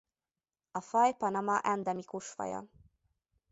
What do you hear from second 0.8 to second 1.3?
faj